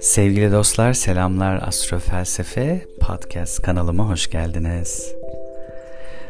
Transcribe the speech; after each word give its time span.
Sevgili 0.00 0.52
dostlar, 0.52 0.92
selamlar 0.92 1.62
Astrofelsefe 1.62 2.80
podcast 3.00 3.62
kanalıma 3.62 4.08
hoş 4.08 4.30
geldiniz. 4.30 5.14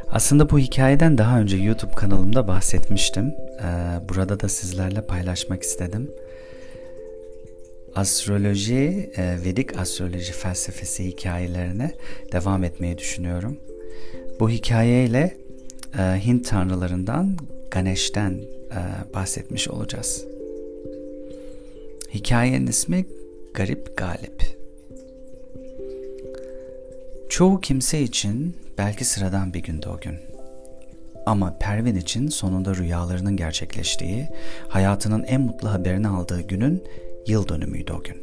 Aslında 0.09 0.51
bu 0.51 0.59
hikayeden 0.59 1.19
daha 1.19 1.41
önce 1.41 1.57
YouTube 1.57 1.93
kanalımda 1.93 2.49
bahsetmiştim. 2.49 3.25
Ee, 3.27 4.09
burada 4.09 4.41
da 4.41 4.49
sizlerle 4.49 5.07
paylaşmak 5.07 5.63
istedim. 5.63 6.11
Astroloji, 7.95 9.11
e, 9.17 9.45
Vedik 9.45 9.79
astroloji 9.79 10.33
felsefesi 10.33 11.05
hikayelerine 11.05 11.93
devam 12.33 12.65
etmeyi 12.65 12.99
düşünüyorum. 12.99 13.59
Bu 14.41 14.51
hikayeyle 14.51 15.37
e, 15.99 16.27
Hint 16.27 16.49
tanrılarından 16.49 17.37
Ganesh'ten 17.71 18.33
e, 18.71 19.15
bahsetmiş 19.15 19.69
olacağız. 19.69 20.25
Hikayenin 22.15 22.67
ismi 22.67 23.07
Garip 23.55 23.97
Galip. 23.97 24.59
Çoğu 27.29 27.61
kimse 27.61 28.01
için 28.01 28.57
belki 28.79 29.05
sıradan 29.05 29.55
bir 29.55 29.63
gündü 29.63 29.89
o 29.89 30.01
gün. 30.01 30.15
Ama 31.27 31.59
Pervin 31.59 31.97
için 31.97 32.29
sonunda 32.29 32.75
rüyalarının 32.75 33.37
gerçekleştiği, 33.37 34.29
hayatının 34.69 35.25
en 35.25 35.41
mutlu 35.41 35.73
haberini 35.73 36.09
aldığı 36.09 36.41
günün 36.41 36.85
yıl 37.27 37.49
dönümüydü 37.49 37.93
o 37.93 38.03
gün. 38.03 38.17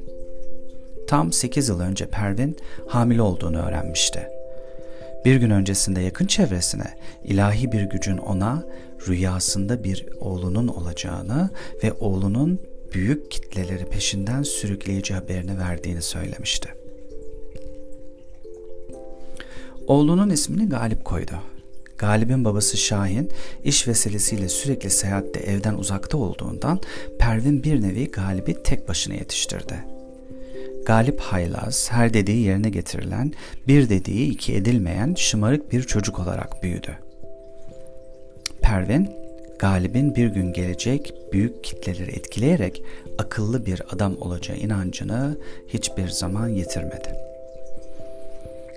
Tam 1.08 1.34
8 1.34 1.70
yıl 1.70 1.80
önce 1.80 2.06
Pervin 2.06 2.58
hamile 2.88 3.22
olduğunu 3.22 3.58
öğrenmişti. 3.58 4.35
Bir 5.26 5.36
gün 5.36 5.50
öncesinde 5.50 6.02
yakın 6.02 6.26
çevresine 6.26 6.98
ilahi 7.24 7.72
bir 7.72 7.82
gücün 7.82 8.18
ona 8.18 8.64
rüyasında 9.08 9.84
bir 9.84 10.06
oğlunun 10.20 10.68
olacağını 10.68 11.50
ve 11.84 11.94
oğlunun 11.94 12.60
büyük 12.94 13.32
kitleleri 13.32 13.86
peşinden 13.86 14.44
sürükleyici 14.44 15.14
haberini 15.14 15.60
verdiğini 15.60 16.02
söylemişti. 16.02 16.70
Oğlunun 19.88 20.30
ismini 20.30 20.70
Galip 20.70 21.06
koydu. 21.06 21.34
Galip'in 21.98 22.46
babası 22.46 22.78
Şahin 22.78 23.30
iş 23.64 23.88
vesilesiyle 23.88 24.50
sürekli 24.50 24.90
seyahatte 24.90 25.40
evden 25.40 25.74
uzakta 25.74 26.18
olduğundan 26.18 26.80
Pervin 27.20 27.64
bir 27.64 27.82
nevi 27.82 28.12
Galip'i 28.12 28.64
tek 28.64 28.90
başına 28.90 29.14
yetiştirdi. 29.14 29.95
Galip 30.86 31.20
haylaz, 31.20 31.92
her 31.92 32.14
dediği 32.14 32.46
yerine 32.46 32.70
getirilen, 32.70 33.34
bir 33.68 33.90
dediği 33.90 34.30
iki 34.30 34.56
edilmeyen 34.56 35.14
şımarık 35.18 35.72
bir 35.72 35.84
çocuk 35.84 36.20
olarak 36.20 36.64
büyüdü. 36.64 36.98
Pervin 38.62 39.10
Galip'in 39.60 40.16
bir 40.16 40.28
gün 40.28 40.54
gelecek 40.54 41.14
büyük 41.34 41.64
kitleleri 41.64 42.12
etkileyerek 42.12 42.84
akıllı 43.18 43.66
bir 43.66 43.82
adam 43.92 44.16
olacağı 44.22 44.58
inancını 44.58 45.38
hiçbir 45.68 46.08
zaman 46.08 46.48
yitirmedi. 46.48 47.10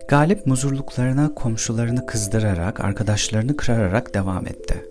Galip 0.09 0.47
muzurluklarına 0.47 1.35
komşularını 1.35 2.07
kızdırarak, 2.07 2.81
arkadaşlarını 2.81 3.57
kırarak 3.57 4.15
devam 4.15 4.47
etti. 4.47 4.88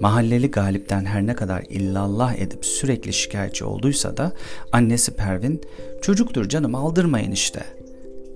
Mahalleli 0.00 0.50
Galip'ten 0.50 1.04
her 1.04 1.26
ne 1.26 1.34
kadar 1.34 1.62
illallah 1.68 2.34
edip 2.34 2.64
sürekli 2.64 3.12
şikayetçi 3.12 3.64
olduysa 3.64 4.16
da 4.16 4.32
annesi 4.72 5.16
Pervin 5.16 5.60
çocuktur 6.02 6.48
canım 6.48 6.74
aldırmayın 6.74 7.32
işte 7.32 7.64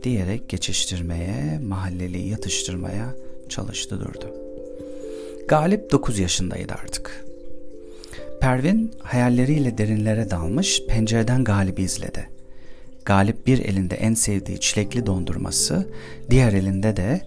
diyerek 0.02 0.48
geçiştirmeye, 0.48 1.58
mahalleliyi 1.58 2.28
yatıştırmaya 2.28 3.14
çalıştı 3.48 4.00
durdu. 4.00 4.34
Galip 5.48 5.92
9 5.92 6.18
yaşındaydı 6.18 6.72
artık. 6.72 7.24
Pervin 8.40 8.92
hayalleriyle 9.02 9.78
derinlere 9.78 10.30
dalmış 10.30 10.82
pencereden 10.88 11.44
Galip'i 11.44 11.82
izledi. 11.82 12.28
Galip 13.04 13.46
bir 13.46 13.58
elinde 13.58 13.94
en 13.94 14.14
sevdiği 14.14 14.60
çilekli 14.60 15.06
dondurması, 15.06 15.88
diğer 16.30 16.52
elinde 16.52 16.96
de 16.96 17.20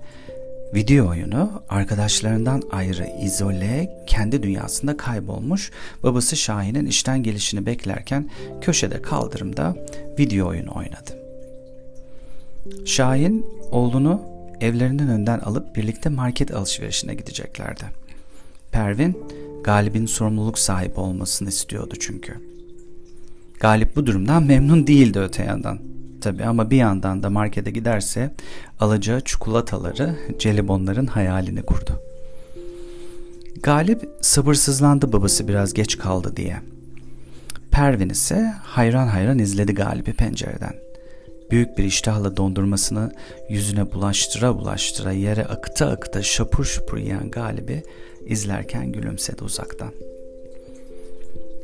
video 0.73 1.09
oyunu 1.09 1.63
arkadaşlarından 1.69 2.63
ayrı 2.71 3.07
izole 3.21 4.03
kendi 4.07 4.43
dünyasında 4.43 4.97
kaybolmuş 4.97 5.71
babası 6.03 6.35
Şahin'in 6.35 6.85
işten 6.85 7.23
gelişini 7.23 7.65
beklerken 7.65 8.29
köşede 8.61 9.01
kaldırımda 9.01 9.75
video 10.19 10.47
oyunu 10.47 10.75
oynadı. 10.75 11.17
Şahin 12.85 13.45
oğlunu 13.71 14.21
evlerinden 14.61 15.09
önden 15.09 15.39
alıp 15.39 15.75
birlikte 15.75 16.09
market 16.09 16.53
alışverişine 16.53 17.15
gideceklerdi. 17.15 17.83
Pervin, 18.71 19.17
Galip'in 19.63 20.05
sorumluluk 20.05 20.59
sahibi 20.59 20.99
olmasını 20.99 21.49
istiyordu 21.49 21.93
çünkü. 21.99 22.33
Galip 23.59 23.95
bu 23.95 24.05
durumdan 24.05 24.43
memnun 24.43 24.87
değildi 24.87 25.19
öte 25.19 25.43
yandan. 25.43 25.79
Tabi 26.21 26.45
ama 26.45 26.71
bir 26.71 26.77
yandan 26.77 27.23
da 27.23 27.29
markete 27.29 27.71
giderse 27.71 28.33
alacağı 28.79 29.21
çikolataları, 29.21 30.15
celibonların 30.39 31.07
hayalini 31.07 31.61
kurdu. 31.61 32.01
Galip 33.63 34.09
sabırsızlandı 34.21 35.13
babası 35.13 35.47
biraz 35.47 35.73
geç 35.73 35.97
kaldı 35.97 36.35
diye. 36.35 36.57
Pervin 37.71 38.09
ise 38.09 38.53
hayran 38.63 39.07
hayran 39.07 39.39
izledi 39.39 39.73
Galip'i 39.73 40.13
pencereden. 40.13 40.75
Büyük 41.51 41.77
bir 41.77 41.83
iştahla 41.83 42.37
dondurmasını 42.37 43.11
yüzüne 43.49 43.93
bulaştıra 43.93 44.55
bulaştıra 44.55 45.11
yere 45.11 45.45
akıta 45.45 45.87
akıta 45.87 46.23
şapur 46.23 46.65
şupur 46.65 46.97
yiyen 46.97 47.31
Galip'i 47.31 47.83
izlerken 48.25 48.91
gülümsedi 48.91 49.43
uzaktan. 49.43 49.91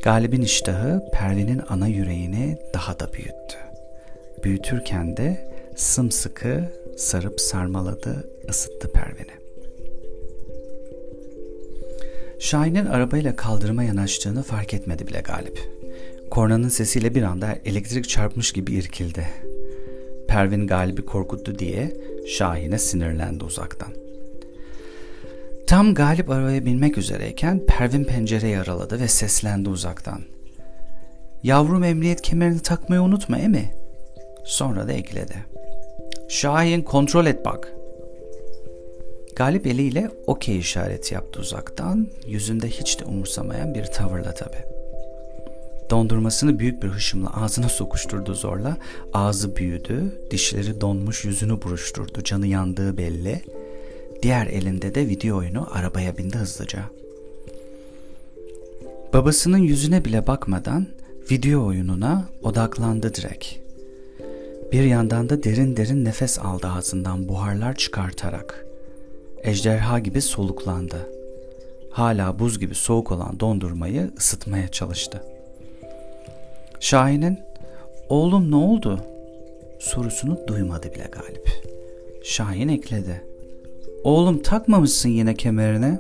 Galib'in 0.04 0.42
iştahı 0.42 1.02
Pervin'in 1.14 1.62
ana 1.70 1.88
yüreğini 1.88 2.58
daha 2.74 3.00
da 3.00 3.14
büyüttü. 3.14 3.73
Büyütürken 4.44 5.18
de 5.18 5.54
sımsıkı 5.76 6.64
sarıp 6.98 7.42
sarmaladı, 7.42 8.30
ısıttı 8.50 8.92
Pervin'i. 8.92 9.44
Şahin'in 12.40 12.86
arabayla 12.86 13.36
kaldırıma 13.36 13.84
yanaştığını 13.84 14.44
fark 14.44 14.74
etmedi 14.74 15.08
bile 15.08 15.22
Galip. 15.22 15.60
Kornanın 16.32 16.70
sesiyle 16.70 17.16
bir 17.16 17.24
anda 17.24 17.56
elektrik 17.66 18.10
çarpmış 18.10 18.52
gibi 18.52 18.74
irkildi. 18.74 19.28
Pervin 20.28 20.68
Galip'i 20.68 21.06
korkuttu 21.06 21.60
diye 21.60 21.98
Şahin'e 22.28 22.78
sinirlendi 22.78 23.44
uzaktan. 23.44 23.94
Tam 25.68 25.94
Galip 25.94 26.30
arabaya 26.30 26.66
binmek 26.66 26.98
üzereyken 26.98 27.62
Pervin 27.68 28.04
pencereyi 28.04 28.60
araladı 28.60 29.00
ve 29.00 29.08
seslendi 29.08 29.70
uzaktan. 29.70 30.22
Yavrum 31.44 31.84
emniyet 31.84 32.22
kemerini 32.22 32.60
takmayı 32.60 33.02
unutma 33.02 33.38
emi. 33.38 33.83
Sonra 34.44 34.88
da 34.88 34.94
ekledi. 34.94 35.36
Şahin 36.30 36.82
kontrol 36.82 37.26
et 37.26 37.46
bak. 37.46 37.74
Galip 39.36 39.68
eliyle 39.68 40.12
okey 40.28 40.58
işareti 40.58 41.14
yaptı 41.14 41.40
uzaktan, 41.40 42.08
yüzünde 42.28 42.70
hiç 42.70 43.00
de 43.00 43.06
umursamayan 43.06 43.76
bir 43.76 43.86
tavırla 43.86 44.34
tabi. 44.34 44.58
Dondurmasını 45.90 46.60
büyük 46.60 46.84
bir 46.84 46.88
hışımla 46.88 47.44
ağzına 47.44 47.70
sokuşturdu 47.70 48.34
zorla. 48.34 48.78
Ağzı 49.14 49.56
büyüdü, 49.56 50.22
dişleri 50.32 50.82
donmuş 50.82 51.26
yüzünü 51.26 51.62
buruşturdu, 51.62 52.24
canı 52.24 52.48
yandığı 52.48 52.98
belli. 52.98 53.42
Diğer 54.24 54.48
elinde 54.48 54.96
de 54.96 55.08
video 55.08 55.38
oyunu 55.38 55.68
arabaya 55.72 56.18
bindi 56.18 56.38
hızlıca. 56.38 56.80
Babasının 59.14 59.58
yüzüne 59.58 60.06
bile 60.06 60.28
bakmadan 60.28 60.88
video 61.32 61.66
oyununa 61.66 62.30
odaklandı 62.44 63.14
direkt. 63.14 63.63
Bir 64.74 64.84
yandan 64.84 65.30
da 65.30 65.44
derin 65.44 65.78
derin 65.78 66.06
nefes 66.06 66.40
aldı 66.40 66.68
ağzından 66.68 67.28
buharlar 67.28 67.76
çıkartarak. 67.76 68.66
Ejderha 69.44 70.00
gibi 70.00 70.22
soluklandı. 70.22 71.10
Hala 71.90 72.40
buz 72.40 72.60
gibi 72.60 72.76
soğuk 72.76 73.12
olan 73.12 73.40
dondurmayı 73.40 74.12
ısıtmaya 74.18 74.68
çalıştı. 74.68 75.24
Şahin'in 76.80 77.40
"Oğlum 78.10 78.52
ne 78.52 78.56
oldu?" 78.56 79.00
sorusunu 79.80 80.48
duymadı 80.48 80.94
bile 80.94 81.10
Galip. 81.12 81.50
Şahin 82.24 82.68
ekledi. 82.68 83.24
Oğlum 84.04 84.42
takmamışsın 84.42 85.10
yine 85.10 85.36
kemerine. 85.36 86.00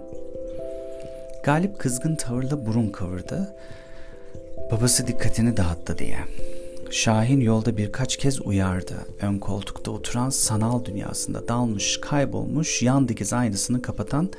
Galip 1.43 1.79
kızgın 1.79 2.15
tavırla 2.15 2.65
burun 2.65 2.89
kıvırdı. 2.89 3.55
Babası 4.71 5.07
dikkatini 5.07 5.57
dağıttı 5.57 5.97
diye. 5.97 6.17
Şahin 6.93 7.41
yolda 7.41 7.77
birkaç 7.77 8.17
kez 8.17 8.41
uyardı. 8.41 8.93
Ön 9.21 9.39
koltukta 9.39 9.91
oturan 9.91 10.29
sanal 10.29 10.85
dünyasında 10.85 11.47
dalmış, 11.47 11.97
kaybolmuş, 12.01 12.81
yan 12.81 13.07
dikiz 13.07 13.33
aynasını 13.33 13.81
kapatan 13.81 14.29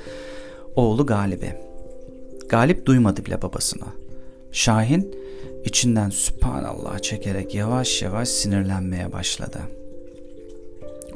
oğlu 0.76 1.06
Galip'i. 1.06 1.56
Galip 2.48 2.86
duymadı 2.86 3.24
bile 3.24 3.42
babasını. 3.42 3.84
Şahin 4.52 5.16
içinden 5.64 6.10
sübhanallah 6.10 6.98
çekerek 6.98 7.54
yavaş 7.54 8.02
yavaş 8.02 8.28
sinirlenmeye 8.28 9.12
başladı. 9.12 9.58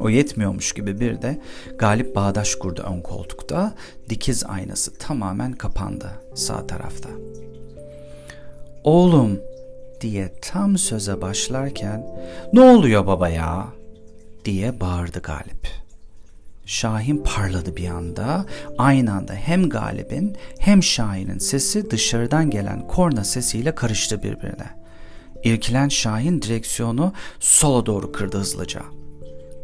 O 0.00 0.08
yetmiyormuş 0.08 0.72
gibi 0.72 1.00
bir 1.00 1.22
de 1.22 1.40
Galip 1.78 2.14
bağdaş 2.14 2.54
kurdu 2.54 2.84
ön 2.94 3.00
koltukta. 3.00 3.74
Dikiz 4.08 4.44
aynası 4.44 4.94
tamamen 4.94 5.52
kapandı 5.52 6.10
sağ 6.34 6.66
tarafta. 6.66 7.08
Oğlum 8.84 9.40
diye 10.00 10.32
tam 10.42 10.78
söze 10.78 11.20
başlarken 11.20 12.06
ne 12.52 12.60
oluyor 12.60 13.06
baba 13.06 13.28
ya 13.28 13.68
diye 14.44 14.80
bağırdı 14.80 15.18
Galip. 15.18 15.68
Şahin 16.66 17.22
parladı 17.24 17.76
bir 17.76 17.88
anda. 17.88 18.46
Aynı 18.78 19.12
anda 19.12 19.34
hem 19.34 19.68
Galip'in 19.68 20.36
hem 20.58 20.82
Şahin'in 20.82 21.38
sesi 21.38 21.90
dışarıdan 21.90 22.50
gelen 22.50 22.86
korna 22.88 23.24
sesiyle 23.24 23.74
karıştı 23.74 24.22
birbirine. 24.22 24.78
İrkilen 25.44 25.88
Şahin 25.88 26.42
direksiyonu 26.42 27.12
sola 27.40 27.86
doğru 27.86 28.12
kırdı 28.12 28.38
hızlıca. 28.38 28.82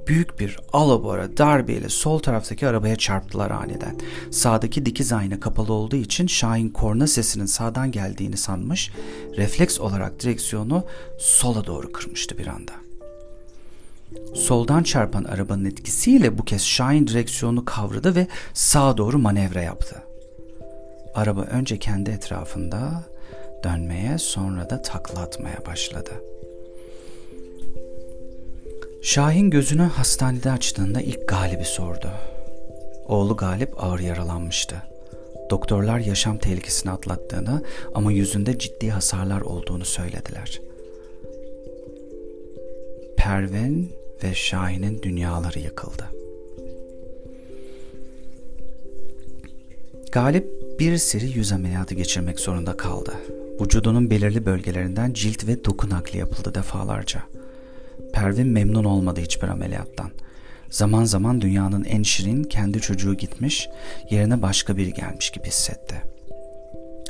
Büyük 0.07 0.41
bir 0.41 0.59
alabora 0.73 1.37
darbeyle 1.37 1.89
sol 1.89 2.19
taraftaki 2.19 2.69
arabaya 2.69 2.97
çarptılar 2.97 3.51
aniden. 3.51 3.99
Sağdaki 4.31 4.87
dikiz 4.87 5.13
ayna 5.13 5.41
kapalı 5.41 5.73
olduğu 5.73 5.97
için 5.97 6.27
Şahin 6.27 6.69
korna 6.69 7.07
sesinin 7.07 7.47
sağdan 7.47 7.91
geldiğini 7.91 8.37
sanmış, 8.37 8.93
refleks 9.37 9.81
olarak 9.81 10.21
direksiyonu 10.21 10.85
sola 11.19 11.67
doğru 11.67 11.93
kırmıştı 11.93 12.39
bir 12.39 12.47
anda. 12.47 12.73
Soldan 14.35 14.83
çarpan 14.83 15.25
arabanın 15.25 15.65
etkisiyle 15.65 16.39
bu 16.39 16.45
kez 16.45 16.63
Şahin 16.63 17.07
direksiyonu 17.07 17.65
kavradı 17.65 18.15
ve 18.15 18.27
sağa 18.55 18.97
doğru 18.97 19.19
manevra 19.19 19.63
yaptı. 19.63 20.03
Araba 21.15 21.43
önce 21.43 21.79
kendi 21.79 22.11
etrafında 22.11 23.05
dönmeye 23.65 24.19
sonra 24.19 24.71
da 24.71 24.83
takla 24.83 25.21
atmaya 25.21 25.67
başladı. 25.67 26.11
Şahin 29.05 29.51
gözünü 29.51 29.83
hastanede 29.83 30.51
açtığında 30.51 31.01
ilk 31.01 31.29
Galip'i 31.29 31.65
sordu. 31.65 32.11
Oğlu 33.07 33.37
Galip 33.37 33.85
ağır 33.85 34.01
yaralanmıştı. 34.01 34.77
Doktorlar 35.51 35.99
yaşam 35.99 36.39
tehlikesini 36.39 36.93
atlattığını 36.93 37.63
ama 37.95 38.13
yüzünde 38.13 38.59
ciddi 38.59 38.91
hasarlar 38.91 39.41
olduğunu 39.41 39.85
söylediler. 39.85 40.61
Pervin 43.17 43.93
ve 44.23 44.35
Şahin'in 44.35 45.03
dünyaları 45.03 45.59
yıkıldı. 45.59 46.05
Galip 50.13 50.79
bir 50.81 50.97
seri 50.97 51.39
yüz 51.39 51.53
ameliyatı 51.53 51.95
geçirmek 51.95 52.41
zorunda 52.41 52.77
kaldı. 52.77 53.15
Vücudunun 53.61 54.11
belirli 54.11 54.47
bölgelerinden 54.47 55.13
cilt 55.13 55.47
ve 55.47 55.65
doku 55.65 55.91
nakli 55.91 56.19
yapıldı 56.19 56.55
defalarca. 56.55 57.34
Pervin 58.15 58.49
memnun 58.49 58.85
olmadı 58.85 59.21
hiçbir 59.21 59.49
ameliyattan. 59.49 60.11
Zaman 60.71 61.05
zaman 61.05 61.41
dünyanın 61.41 61.85
en 61.85 62.03
şirin 62.03 62.45
kendi 62.45 62.81
çocuğu 62.81 63.15
gitmiş, 63.15 63.69
yerine 64.11 64.43
başka 64.43 64.77
biri 64.77 64.93
gelmiş 64.93 65.31
gibi 65.31 65.47
hissetti. 65.47 65.95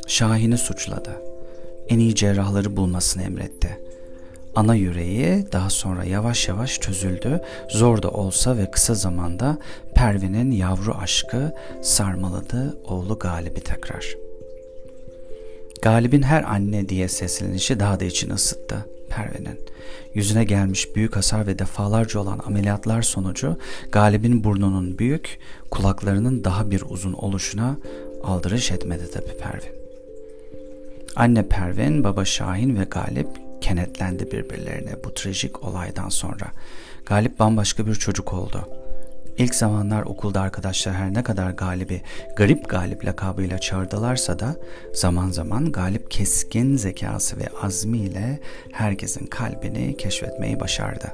Şahin'i 0.07 0.59
suçladı. 0.59 1.23
En 1.89 1.99
iyi 1.99 2.15
cerrahları 2.15 2.77
bulmasını 2.77 3.23
emretti. 3.23 3.81
Ana 4.55 4.75
yüreği 4.75 5.53
daha 5.53 5.71
sonra 5.71 6.05
yavaş 6.05 6.49
yavaş 6.49 6.81
çözüldü. 6.81 7.41
Zor 7.71 8.03
da 8.03 8.11
olsa 8.11 8.57
ve 8.57 8.71
kısa 8.71 8.95
zamanda 8.95 9.59
Pervin'in 9.95 10.51
yavru 10.51 10.95
aşkı 10.95 11.53
sarmaladı 11.83 12.79
oğlu 12.85 13.19
Galip'i 13.19 13.61
tekrar. 13.61 14.15
Galip'in 15.83 16.23
her 16.23 16.43
anne 16.43 16.89
diye 16.89 17.09
seslenişi 17.09 17.81
daha 17.81 18.01
da 18.01 18.05
için 18.05 18.31
ısıttı 18.31 18.94
Pervin'in. 19.17 19.59
Yüzüne 20.15 20.45
gelmiş 20.45 20.97
büyük 20.97 21.17
hasar 21.17 21.47
ve 21.47 21.59
defalarca 21.59 22.21
olan 22.21 22.41
ameliyatlar 22.47 23.03
sonucu 23.03 23.57
Galip'in 23.93 24.45
burnunun 24.45 24.99
büyük, 24.99 25.39
kulaklarının 25.71 26.45
daha 26.45 26.71
bir 26.71 26.83
uzun 26.89 27.13
oluşuna 27.13 27.77
aldırış 28.25 28.71
etmedi 28.71 29.11
tabi 29.11 29.39
Pervin. 29.41 29.75
Anne 31.17 31.49
Pervin, 31.49 32.05
baba 32.05 32.25
Şahin 32.25 32.79
ve 32.79 32.85
Galip 32.85 33.29
kenetlendi 33.61 34.33
birbirlerine 34.33 35.05
bu 35.05 35.15
trajik 35.15 35.63
olaydan 35.63 36.09
sonra. 36.09 36.47
Galip 37.07 37.39
bambaşka 37.39 37.87
bir 37.87 37.95
çocuk 37.95 38.33
oldu. 38.33 38.69
İlk 39.39 39.55
zamanlar 39.55 40.03
okulda 40.03 40.41
arkadaşlar 40.41 40.95
her 40.95 41.15
ne 41.15 41.23
kadar 41.23 41.51
Galip'i 41.51 42.03
garip 42.37 42.69
Galip 42.69 43.05
lakabıyla 43.05 43.59
çağırdılarsa 43.59 44.39
da 44.39 44.57
zaman 44.95 45.31
zaman 45.31 45.73
Galip 45.73 46.11
keskin 46.11 46.77
zekası 46.77 47.39
ve 47.39 47.49
azmiyle 47.63 48.41
herkesin 48.73 49.27
kalbini 49.27 49.97
keşfetmeyi 49.97 50.61
başardı. 50.61 51.13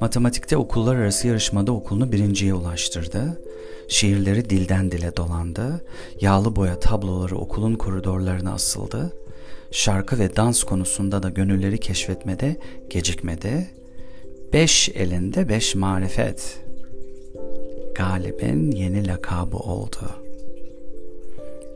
Matematikte 0.00 0.56
okullar 0.56 0.96
arası 0.96 1.28
yarışmada 1.28 1.72
okulunu 1.72 2.12
birinciye 2.12 2.54
ulaştırdı. 2.54 3.40
Şiirleri 3.88 4.50
dilden 4.50 4.92
dile 4.92 5.16
dolandı. 5.16 5.84
Yağlı 6.20 6.56
boya 6.56 6.80
tabloları 6.80 7.36
okulun 7.36 7.74
koridorlarına 7.74 8.52
asıldı 8.52 9.12
şarkı 9.70 10.18
ve 10.18 10.36
dans 10.36 10.64
konusunda 10.64 11.22
da 11.22 11.28
gönülleri 11.28 11.80
keşfetmede 11.80 12.56
gecikmedi. 12.90 13.70
Beş 14.52 14.88
elinde 14.88 15.48
beş 15.48 15.74
marifet. 15.74 16.64
Galip'in 17.94 18.70
yeni 18.70 19.06
lakabı 19.08 19.56
oldu. 19.56 20.24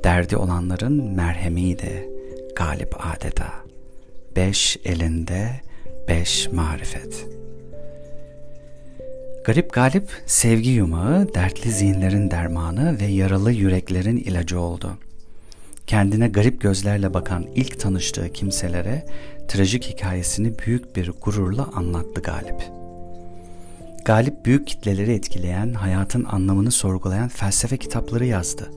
Derdi 0.04 0.36
olanların 0.36 1.14
merhemiydi 1.14 2.08
galip 2.56 2.94
adeta. 3.06 3.52
Beş 4.36 4.78
elinde 4.84 5.50
beş 6.08 6.52
marifet. 6.52 7.26
Garip 9.44 9.72
Galip 9.72 10.08
sevgi 10.26 10.70
yumağı, 10.70 11.34
dertli 11.34 11.70
zihinlerin 11.70 12.30
dermanı 12.30 13.00
ve 13.00 13.04
yaralı 13.04 13.52
yüreklerin 13.52 14.16
ilacı 14.16 14.60
oldu.'' 14.60 15.09
Kendine 15.90 16.28
garip 16.28 16.60
gözlerle 16.60 17.14
bakan 17.14 17.46
ilk 17.54 17.80
tanıştığı 17.80 18.32
kimselere 18.32 19.06
trajik 19.48 19.84
hikayesini 19.84 20.58
büyük 20.58 20.96
bir 20.96 21.12
gururla 21.22 21.68
anlattı 21.74 22.20
Galip. 22.20 22.70
Galip 24.04 24.44
büyük 24.44 24.66
kitleleri 24.66 25.12
etkileyen, 25.12 25.72
hayatın 25.72 26.24
anlamını 26.24 26.70
sorgulayan 26.70 27.28
felsefe 27.28 27.76
kitapları 27.76 28.26
yazdı. 28.26 28.70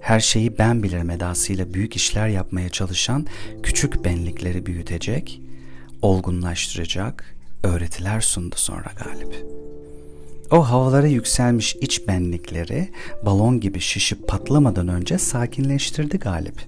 Her 0.00 0.20
şeyi 0.20 0.58
ben 0.58 0.82
bilirim 0.82 1.10
edasıyla 1.10 1.74
büyük 1.74 1.96
işler 1.96 2.28
yapmaya 2.28 2.68
çalışan 2.68 3.26
küçük 3.62 4.04
benlikleri 4.04 4.66
büyütecek, 4.66 5.40
olgunlaştıracak 6.02 7.36
öğretiler 7.64 8.20
sundu 8.20 8.54
sonra 8.58 8.92
Galip.'' 9.04 9.58
O 10.50 10.68
havalara 10.68 11.06
yükselmiş 11.06 11.76
iç 11.80 12.08
benlikleri 12.08 12.88
balon 13.22 13.60
gibi 13.60 13.80
şişip 13.80 14.28
patlamadan 14.28 14.88
önce 14.88 15.18
sakinleştirdi 15.18 16.18
Galip. 16.18 16.66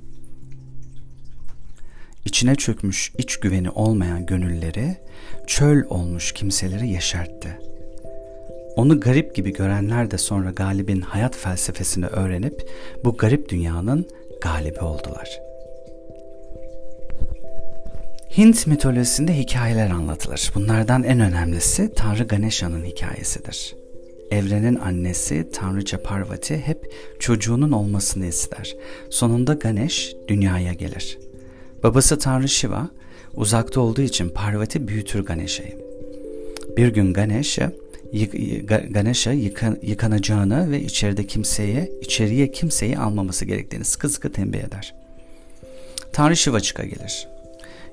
İçine 2.24 2.54
çökmüş 2.54 3.12
iç 3.18 3.36
güveni 3.36 3.70
olmayan 3.70 4.26
gönülleri, 4.26 4.96
çöl 5.46 5.84
olmuş 5.88 6.32
kimseleri 6.32 6.88
yeşertti. 6.88 7.58
Onu 8.76 9.00
garip 9.00 9.34
gibi 9.34 9.52
görenler 9.52 10.10
de 10.10 10.18
sonra 10.18 10.50
Galip'in 10.50 11.00
hayat 11.00 11.36
felsefesini 11.36 12.06
öğrenip 12.06 12.70
bu 13.04 13.16
garip 13.16 13.48
dünyanın 13.48 14.06
galibi 14.40 14.80
oldular.'' 14.80 15.49
Hint 18.36 18.66
mitolojisinde 18.66 19.38
hikayeler 19.38 19.90
anlatılır. 19.90 20.52
Bunlardan 20.54 21.02
en 21.02 21.20
önemlisi 21.20 21.94
Tanrı 21.94 22.24
Ganesha'nın 22.24 22.84
hikayesidir. 22.84 23.76
Evrenin 24.30 24.76
annesi 24.76 25.48
Tanrıça 25.52 26.02
Parvati 26.02 26.56
hep 26.56 26.92
çocuğunun 27.18 27.72
olmasını 27.72 28.26
ister. 28.26 28.76
Sonunda 29.10 29.54
Ganesh 29.54 30.14
dünyaya 30.28 30.72
gelir. 30.72 31.18
Babası 31.82 32.18
Tanrı 32.18 32.48
Shiva 32.48 32.88
uzakta 33.34 33.80
olduğu 33.80 34.02
için 34.02 34.28
Parvati 34.28 34.88
büyütür 34.88 35.24
Ganesha'yı. 35.24 35.78
Bir 36.76 36.88
gün 36.88 37.12
Ganesha 37.12 37.72
Ganesha 38.90 39.32
yıkan, 39.32 39.78
yıkanacağını 39.82 40.70
ve 40.70 40.82
içeride 40.82 41.26
kimseye, 41.26 41.90
içeriye 42.00 42.50
kimseyi 42.50 42.98
almaması 42.98 43.44
gerektiğini 43.44 43.84
sıkı 43.84 44.08
sıkı 44.08 44.32
tembih 44.32 44.58
eder. 44.58 44.94
Tanrı 46.12 46.36
Shiva 46.36 46.60
çıka 46.60 46.84
gelir. 46.84 47.28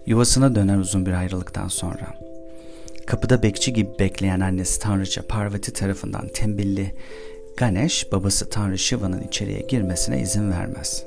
Yuvasına 0.08 0.56
döner 0.56 0.78
uzun 0.78 1.06
bir 1.06 1.12
ayrılıktan 1.12 1.68
sonra. 1.68 2.14
Kapıda 3.06 3.44
bekçi 3.44 3.74
gibi 3.74 3.90
bekleyen 4.00 4.40
annesi 4.40 4.80
Tanrıça 4.80 5.22
Parvati 5.22 5.74
tarafından 5.74 6.28
tembelli 6.28 6.94
Ganesh 7.58 8.12
babası 8.12 8.50
Tanrı 8.50 8.78
Shiva'nın 8.78 9.22
içeriye 9.22 9.60
girmesine 9.60 10.22
izin 10.22 10.52
vermez. 10.52 11.04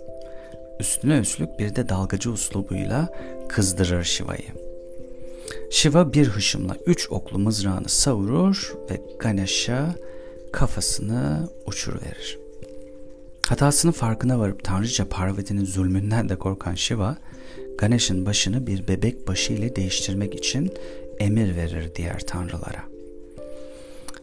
Üstüne 0.80 1.18
üstlük 1.18 1.58
bir 1.58 1.76
de 1.76 1.88
dalgacı 1.88 2.30
uslubuyla 2.30 3.08
kızdırır 3.48 4.04
Shiva'yı. 4.04 4.48
Shiva 5.70 6.12
bir 6.12 6.28
hışımla 6.28 6.76
üç 6.86 7.10
oklu 7.10 7.38
mızrağını 7.38 7.88
savurur 7.88 8.74
ve 8.90 9.00
Ganesh'a 9.18 9.94
kafasını 10.52 11.48
uçuruverir. 11.66 12.38
Hatasının 13.48 13.92
farkına 13.92 14.38
varıp 14.38 14.64
Tanrıça 14.64 15.08
Parvati'nin 15.08 15.64
zulmünden 15.64 16.28
de 16.28 16.36
korkan 16.36 16.74
Shiva, 16.74 17.16
Ganesh'in 17.80 18.26
başını 18.26 18.66
bir 18.66 18.88
bebek 18.88 19.28
başı 19.28 19.52
ile 19.52 19.76
değiştirmek 19.76 20.34
için 20.34 20.72
emir 21.18 21.56
verir 21.56 21.90
diğer 21.96 22.18
tanrılara. 22.18 22.82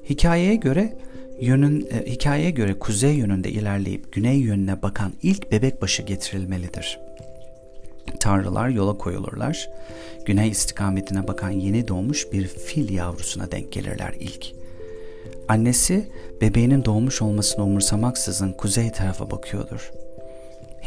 Hikayeye 0.10 0.56
göre 0.56 0.98
yönün 1.42 1.88
e, 1.92 2.12
hikayeye 2.12 2.50
göre 2.50 2.80
kuzey 2.80 3.16
yönünde 3.16 3.52
ilerleyip 3.52 4.14
güney 4.14 4.38
yönüne 4.38 4.82
bakan 4.82 5.14
ilk 5.24 5.52
bebek 5.52 5.82
başı 5.82 6.04
getirilmelidir. 6.04 7.00
Tanrılar 8.20 8.70
yola 8.70 8.98
koyulurlar. 8.98 9.70
Güney 10.26 10.50
istikametine 10.50 11.28
bakan 11.28 11.50
yeni 11.50 11.88
doğmuş 11.88 12.32
bir 12.32 12.48
fil 12.48 12.90
yavrusuna 12.90 13.52
denk 13.52 13.72
gelirler 13.72 14.14
ilk. 14.20 14.46
Annesi 15.48 16.12
bebeğinin 16.42 16.86
doğmuş 16.86 17.22
olmasını 17.22 17.66
umursamaksızın 17.66 18.52
kuzey 18.52 18.92
tarafa 18.92 19.32
bakıyordur. 19.32 19.92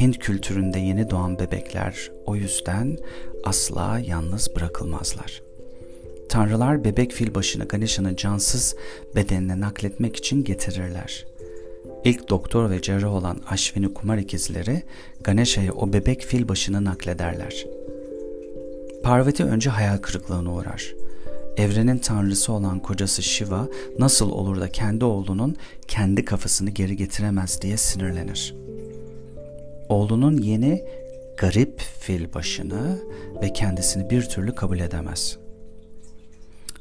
Hint 0.00 0.18
kültüründe 0.18 0.78
yeni 0.78 1.10
doğan 1.10 1.38
bebekler 1.38 2.10
o 2.26 2.36
yüzden 2.36 2.98
asla 3.44 4.00
yalnız 4.06 4.56
bırakılmazlar. 4.56 5.42
Tanrılar 6.28 6.84
bebek 6.84 7.12
fil 7.12 7.34
başını 7.34 7.64
Ganesha'nın 7.64 8.16
cansız 8.16 8.76
bedenine 9.16 9.60
nakletmek 9.60 10.16
için 10.16 10.44
getirirler. 10.44 11.26
İlk 12.04 12.28
doktor 12.28 12.70
ve 12.70 12.82
cerrah 12.82 13.14
olan 13.14 13.40
Ashwini 13.50 13.94
Kumar 13.94 14.18
ikizleri 14.18 14.82
Ganesha'ya 15.20 15.72
o 15.72 15.92
bebek 15.92 16.22
fil 16.22 16.48
başını 16.48 16.84
naklederler. 16.84 17.66
Parvati 19.02 19.44
önce 19.44 19.70
hayal 19.70 19.98
kırıklığına 19.98 20.52
uğrar. 20.52 20.94
Evrenin 21.56 21.98
tanrısı 21.98 22.52
olan 22.52 22.78
kocası 22.78 23.22
Shiva 23.22 23.68
nasıl 23.98 24.30
olur 24.30 24.60
da 24.60 24.68
kendi 24.68 25.04
oğlunun 25.04 25.56
kendi 25.88 26.24
kafasını 26.24 26.70
geri 26.70 26.96
getiremez 26.96 27.62
diye 27.62 27.76
sinirlenir. 27.76 28.59
Oğlunun 29.90 30.38
yeni 30.38 30.84
garip 31.38 31.80
fil 31.80 32.34
başını 32.34 32.98
ve 33.42 33.52
kendisini 33.52 34.10
bir 34.10 34.22
türlü 34.22 34.54
kabul 34.54 34.80
edemez. 34.80 35.38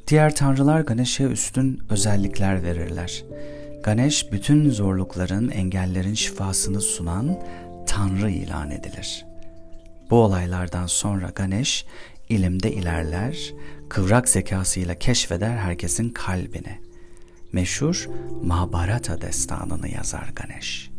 Diğer 0.08 0.34
tanrılar 0.34 0.80
Ganesh'e 0.80 1.24
üstün 1.24 1.82
özellikler 1.90 2.62
verirler. 2.62 3.24
Ganesh 3.82 4.32
bütün 4.32 4.70
zorlukların, 4.70 5.50
engellerin 5.50 6.14
şifasını 6.14 6.80
sunan 6.80 7.38
tanrı 7.86 8.30
ilan 8.30 8.70
edilir. 8.70 9.26
Bu 10.10 10.16
olaylardan 10.16 10.86
sonra 10.86 11.30
Ganesh 11.34 11.86
ilimde 12.28 12.72
ilerler, 12.72 13.54
kıvrak 13.88 14.28
zekasıyla 14.28 14.94
keşfeder 14.94 15.56
herkesin 15.56 16.10
kalbini. 16.10 16.80
Meşhur 17.52 18.08
Mahabharata 18.42 19.20
destanını 19.20 19.88
yazar 19.88 20.32
Ganesh. 20.36 20.89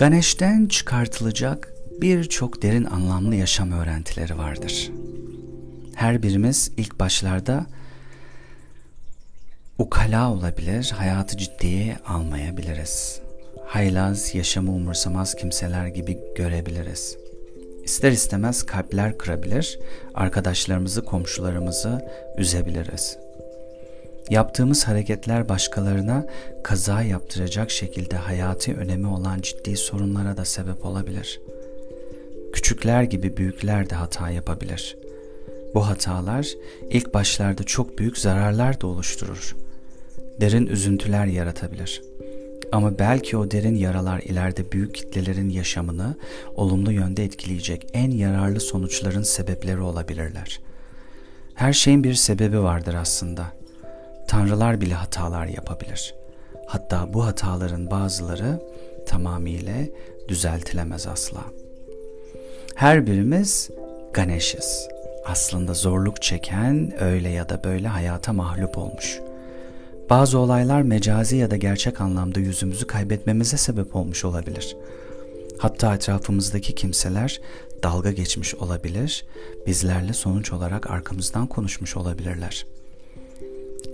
Ganesh'ten 0.00 0.66
çıkartılacak 0.66 1.72
birçok 2.00 2.62
derin 2.62 2.84
anlamlı 2.84 3.34
yaşam 3.34 3.72
öğrentileri 3.72 4.38
vardır. 4.38 4.90
Her 5.94 6.22
birimiz 6.22 6.72
ilk 6.76 7.00
başlarda 7.00 7.66
ukala 9.78 10.32
olabilir, 10.32 10.92
hayatı 10.96 11.36
ciddiye 11.36 11.96
almayabiliriz. 12.06 13.20
Haylaz, 13.66 14.34
yaşamı 14.34 14.72
umursamaz 14.72 15.34
kimseler 15.34 15.86
gibi 15.86 16.18
görebiliriz. 16.36 17.16
İster 17.84 18.12
istemez 18.12 18.62
kalpler 18.62 19.18
kırabilir, 19.18 19.78
arkadaşlarımızı, 20.14 21.04
komşularımızı 21.04 22.08
üzebiliriz. 22.38 23.18
Yaptığımız 24.30 24.84
hareketler 24.84 25.48
başkalarına 25.48 26.26
kaza 26.64 27.02
yaptıracak 27.02 27.70
şekilde 27.70 28.16
hayati 28.16 28.74
önemi 28.74 29.06
olan 29.06 29.40
ciddi 29.40 29.76
sorunlara 29.76 30.36
da 30.36 30.44
sebep 30.44 30.84
olabilir. 30.86 31.40
Küçükler 32.52 33.02
gibi 33.02 33.36
büyükler 33.36 33.90
de 33.90 33.94
hata 33.94 34.30
yapabilir. 34.30 34.96
Bu 35.74 35.86
hatalar 35.86 36.48
ilk 36.90 37.14
başlarda 37.14 37.62
çok 37.62 37.98
büyük 37.98 38.18
zararlar 38.18 38.80
da 38.80 38.86
oluşturur. 38.86 39.56
Derin 40.40 40.66
üzüntüler 40.66 41.26
yaratabilir. 41.26 42.02
Ama 42.72 42.98
belki 42.98 43.36
o 43.36 43.50
derin 43.50 43.74
yaralar 43.74 44.20
ileride 44.20 44.72
büyük 44.72 44.94
kitlelerin 44.94 45.48
yaşamını 45.48 46.16
olumlu 46.54 46.92
yönde 46.92 47.24
etkileyecek 47.24 47.86
en 47.92 48.10
yararlı 48.10 48.60
sonuçların 48.60 49.22
sebepleri 49.22 49.80
olabilirler. 49.80 50.60
Her 51.54 51.72
şeyin 51.72 52.04
bir 52.04 52.14
sebebi 52.14 52.62
vardır 52.62 52.94
aslında. 52.94 53.59
Tanrılar 54.30 54.80
bile 54.80 54.94
hatalar 54.94 55.46
yapabilir. 55.46 56.14
Hatta 56.66 57.12
bu 57.12 57.24
hataların 57.26 57.90
bazıları 57.90 58.60
tamamıyla 59.06 59.74
düzeltilemez 60.28 61.06
asla. 61.06 61.40
Her 62.74 63.06
birimiz 63.06 63.70
Ganesh'iz. 64.12 64.88
Aslında 65.26 65.74
zorluk 65.74 66.22
çeken 66.22 67.02
öyle 67.02 67.28
ya 67.28 67.48
da 67.48 67.64
böyle 67.64 67.88
hayata 67.88 68.32
mahlup 68.32 68.78
olmuş. 68.78 69.20
Bazı 70.10 70.38
olaylar 70.38 70.82
mecazi 70.82 71.36
ya 71.36 71.50
da 71.50 71.56
gerçek 71.56 72.00
anlamda 72.00 72.40
yüzümüzü 72.40 72.86
kaybetmemize 72.86 73.56
sebep 73.56 73.96
olmuş 73.96 74.24
olabilir. 74.24 74.76
Hatta 75.58 75.94
etrafımızdaki 75.94 76.74
kimseler 76.74 77.40
dalga 77.82 78.12
geçmiş 78.12 78.54
olabilir, 78.54 79.24
bizlerle 79.66 80.12
sonuç 80.12 80.52
olarak 80.52 80.90
arkamızdan 80.90 81.46
konuşmuş 81.46 81.96
olabilirler. 81.96 82.66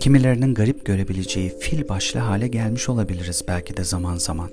Kimilerinin 0.07 0.53
garip 0.53 0.85
görebileceği 0.85 1.59
fil 1.59 1.89
başlı 1.89 2.19
hale 2.19 2.47
gelmiş 2.47 2.89
olabiliriz 2.89 3.43
belki 3.47 3.77
de 3.77 3.83
zaman 3.83 4.15
zaman. 4.15 4.49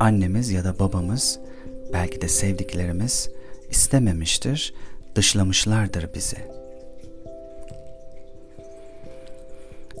Annemiz 0.00 0.50
ya 0.50 0.64
da 0.64 0.78
babamız, 0.78 1.38
belki 1.92 2.20
de 2.20 2.28
sevdiklerimiz 2.28 3.28
istememiştir, 3.70 4.74
dışlamışlardır 5.14 6.14
bizi.'' 6.14 6.48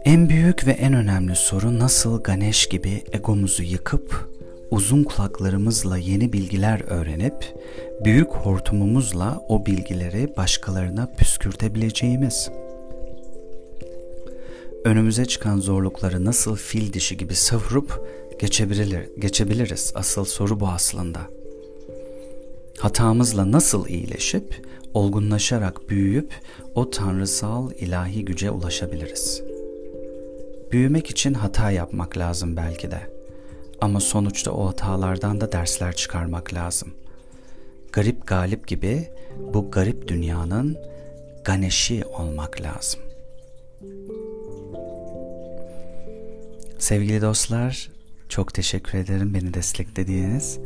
En 0.04 0.28
büyük 0.28 0.66
ve 0.66 0.70
en 0.70 0.94
önemli 0.94 1.36
soru 1.36 1.78
nasıl 1.78 2.22
Ganesh 2.22 2.68
gibi 2.68 3.04
egomuzu 3.12 3.62
yıkıp 3.62 4.30
uzun 4.70 5.04
kulaklarımızla 5.04 5.98
yeni 5.98 6.32
bilgiler 6.32 6.80
öğrenip 6.80 7.54
büyük 8.04 8.30
hortumumuzla 8.30 9.40
o 9.48 9.66
bilgileri 9.66 10.36
başkalarına 10.36 11.06
püskürtebileceğimiz. 11.06 12.50
Önümüze 14.84 15.24
çıkan 15.24 15.60
zorlukları 15.60 16.24
nasıl 16.24 16.56
fil 16.56 16.92
dişi 16.92 17.16
gibi 17.16 17.34
savurup 17.34 18.08
geçebilir, 18.38 19.08
geçebiliriz? 19.18 19.92
Asıl 19.94 20.24
soru 20.24 20.60
bu 20.60 20.68
aslında. 20.68 21.20
Hatamızla 22.78 23.52
nasıl 23.52 23.88
iyileşip, 23.88 24.66
olgunlaşarak 24.94 25.90
büyüyüp 25.90 26.32
o 26.74 26.90
tanrısal 26.90 27.70
ilahi 27.72 28.24
güce 28.24 28.50
ulaşabiliriz?'' 28.50 29.54
Büyümek 30.74 31.10
için 31.10 31.34
hata 31.34 31.70
yapmak 31.70 32.18
lazım 32.18 32.56
belki 32.56 32.90
de. 32.90 33.00
Ama 33.80 34.00
sonuçta 34.00 34.50
o 34.50 34.66
hatalardan 34.66 35.40
da 35.40 35.52
dersler 35.52 35.96
çıkarmak 35.96 36.54
lazım. 36.54 36.94
Garip 37.92 38.26
galip 38.26 38.68
gibi 38.68 39.08
bu 39.54 39.70
garip 39.70 40.08
dünyanın 40.08 40.78
ganeşi 41.44 42.04
olmak 42.04 42.60
lazım. 42.60 43.00
Sevgili 46.84 47.22
dostlar, 47.22 47.90
çok 48.28 48.54
teşekkür 48.54 48.98
ederim 48.98 49.34
beni 49.34 49.54
desteklediğiniz. 49.54 50.58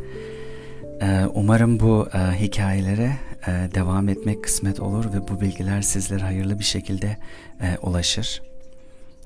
Ee, 1.03 1.27
umarım 1.35 1.81
bu 1.81 2.09
e, 2.15 2.41
hikayelere 2.41 3.17
e, 3.47 3.51
devam 3.75 4.09
etmek 4.09 4.45
kısmet 4.45 4.81
olur 4.81 5.05
ve 5.13 5.29
bu 5.29 5.41
bilgiler 5.41 5.83
sizlere 5.83 6.23
hayırlı 6.23 6.59
bir 6.59 6.65
şekilde 6.65 7.17
e, 7.61 7.79
ulaşır. 7.83 8.43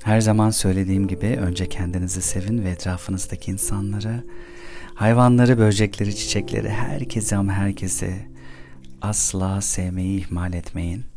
Her 0.03 0.21
zaman 0.21 0.51
söylediğim 0.51 1.09
gibi 1.09 1.27
önce 1.27 1.69
kendinizi 1.69 2.23
sevin 2.23 2.65
ve 2.65 2.71
etrafınızdaki 2.71 3.51
insanları, 3.51 4.25
hayvanları, 4.95 5.59
böcekleri, 5.59 6.17
çiçekleri, 6.17 6.69
herkesi 6.69 7.37
ama 7.37 7.53
herkesi 7.53 8.27
asla 9.03 9.61
sevmeyi 9.61 10.21
ihmal 10.21 10.53
etmeyin. 10.53 11.12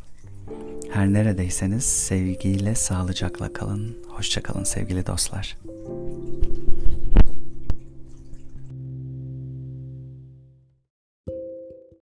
Her 0.95 1.13
neredeyseniz 1.13 1.83
sevgiyle, 1.83 2.75
sağlıcakla 2.75 3.53
kalın. 3.53 3.97
Hoşçakalın 4.07 4.63
sevgili 4.63 5.05
dostlar. 5.05 5.57